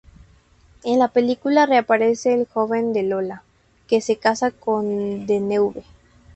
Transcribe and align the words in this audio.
En 0.83 0.97
la 0.97 1.09
película 1.09 1.67
reaparece 1.67 2.33
el 2.33 2.47
joven 2.47 2.91
de 2.91 3.03
"Lola", 3.03 3.43
que 3.87 4.01
se 4.01 4.17
casa 4.17 4.49
con 4.49 5.27
Deneuve. 5.27 5.83